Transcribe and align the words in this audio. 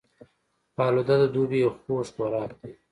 فالوده 0.75 1.15
د 1.21 1.25
دوبي 1.33 1.57
یو 1.63 1.71
خوږ 1.81 2.07
خوراک 2.13 2.51
دی 2.59 2.71